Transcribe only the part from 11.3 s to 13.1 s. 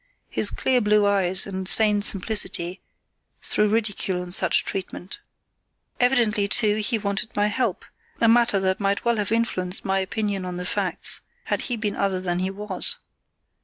had he been other than he was.